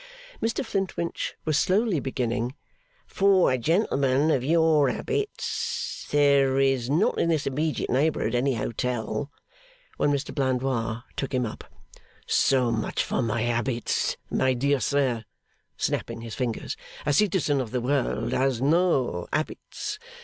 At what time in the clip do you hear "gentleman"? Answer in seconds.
3.59-4.31